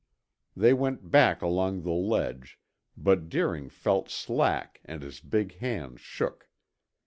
[0.57, 2.59] They went back along the ledge,
[2.97, 6.49] but Deering felt slack and his big hands shook.